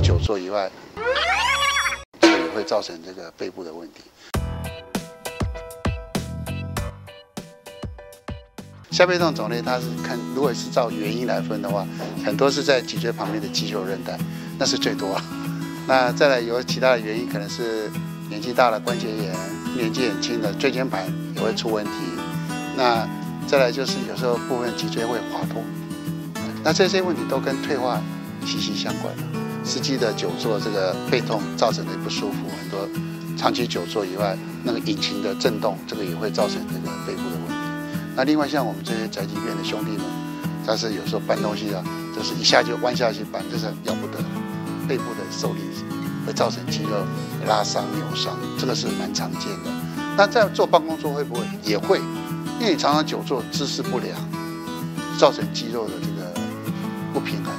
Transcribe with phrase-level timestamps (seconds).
[0.00, 0.70] 久坐以外，
[2.54, 4.02] 会造成这个背部的问题。
[8.90, 11.84] 下背痛种类，它是看如果是照原因来分的话，
[12.24, 14.16] 很多是在脊椎旁边的肌肉韧带，
[14.56, 15.20] 那是最多。
[15.88, 17.90] 那再来有其他的原因，可能是
[18.28, 19.34] 年纪大了关节炎，
[19.76, 21.04] 年纪很轻的椎间盘
[21.34, 21.90] 也会出问题。
[22.76, 23.04] 那
[23.48, 25.60] 再来就是有时候部分脊椎会滑脱，
[26.62, 28.00] 那这些问题都跟退化
[28.46, 29.43] 息息相关的。
[29.64, 32.88] 司机的久坐这个背痛造成的不舒服，很多
[33.36, 37.54] 长期久坐以外，那个引擎的震动，这个也会造成这个背部的问题。
[38.14, 40.02] 那另外像我们这些宅急便的兄弟们，
[40.66, 41.82] 他是有时候搬东西啊，
[42.14, 44.18] 就是一下就弯下去搬，这是要不得，
[44.86, 45.60] 背部的受力
[46.26, 46.90] 会造成肌肉
[47.46, 49.70] 拉伤、扭伤，这个是蛮常见的。
[50.16, 51.98] 那在坐办公桌会不会也会？
[52.60, 54.16] 因为你常常久坐，姿势不良，
[55.18, 56.32] 造成肌肉的这个
[57.12, 57.52] 不平衡，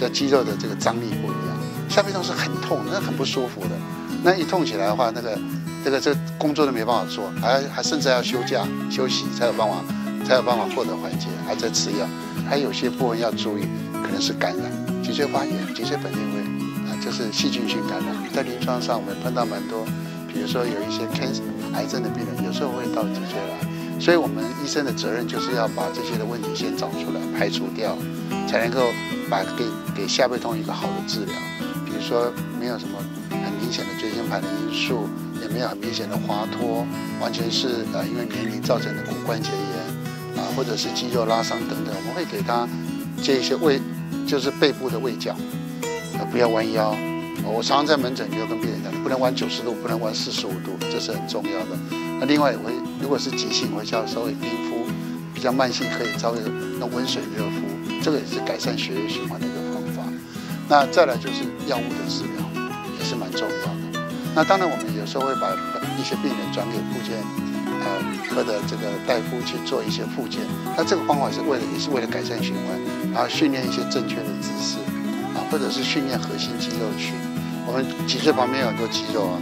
[0.00, 3.76] 这肌肉的这个张力不一样，下背痛是很痛，那很不舒服的。
[4.24, 5.38] 那一痛起来的话，那个
[5.84, 9.84] 这个这工作都没办法做，还还甚至要休假休息才有办法
[10.24, 12.08] 才有办法获得缓解，还在吃药。
[12.48, 13.68] 还有些部分要注意，
[14.02, 14.72] 可能是感染，
[15.04, 16.40] 脊椎发炎、脊椎本因位
[16.88, 18.16] 啊，就是细菌性感染。
[18.32, 19.84] 在临床上我们碰到蛮多，
[20.26, 21.42] 比如说有一些 cancer
[21.74, 24.00] 癌症的病人，有时候会到脊椎来。
[24.00, 27.94] 所以，我们医生的责任就是要把这些的问题先找出来，排除掉，
[28.48, 28.92] 才能够
[29.28, 31.34] 把给给下背痛一个好的治疗。
[31.84, 32.98] 比如说，没有什么
[33.30, 35.08] 很明显的椎间盘的因素，
[35.40, 36.86] 也没有很明显的滑脱，
[37.20, 42.68] 完全是呃因为年龄造成的骨关节炎啊，或者是肌肉拉伤等等，我们会给他
[43.20, 43.80] 接一些胃，
[44.26, 45.36] 就是背部的胃角，
[46.18, 46.96] 呃不要弯腰。
[47.42, 51.78] 我常常在门诊就跟病人讲，不能弯九十度，不能弯四十五度，这是很重要的。
[52.20, 54.86] 那另外，我会如果是急性，我会叫稍微冰敷；
[55.34, 56.38] 比较慢性，可以稍微
[56.78, 57.60] 用温水热敷，
[58.02, 60.02] 这个也是改善血液循环的一个方法。
[60.68, 62.44] 那再来就是药物的治疗，
[62.98, 64.00] 也是蛮重要的。
[64.34, 65.50] 那当然，我们有时候会把
[65.98, 67.18] 一些病人转给附件
[67.82, 67.98] 呃
[68.28, 70.40] 科的这个大夫去做一些复健。
[70.76, 72.78] 那这个方法是为了也是为了改善循环，
[73.12, 74.78] 然后训练一些正确的姿势
[75.34, 77.14] 啊，或者是训练核心肌肉群。
[77.66, 79.38] 我们脊椎旁边有很多肌肉啊。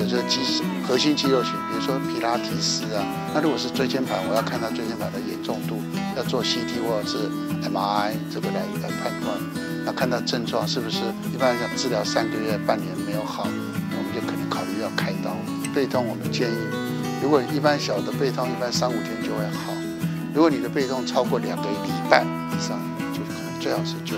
[0.00, 0.40] 有这个肌
[0.82, 3.06] 核心肌肉群，比如说皮拉提斯啊。
[3.32, 5.78] 那如果是椎间盘，我要看到椎间盘的严重度，
[6.16, 7.30] 要做 CT 或者是
[7.62, 9.36] MRI 这个来来判断。
[9.84, 10.98] 那看到症状是不是
[11.32, 15.36] 一般像治疗三个月、半年没有好，我们就可能考虑要开刀。
[15.74, 16.56] 背痛我们建议，
[17.22, 19.72] 如果一般小的背痛，一般三五天就会好。
[20.34, 22.78] 如果你的背痛超过两个礼拜以上，
[23.12, 24.16] 就可能最好是就。